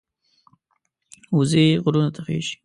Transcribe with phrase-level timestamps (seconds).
[1.37, 2.55] وزې غرونو ته خېژي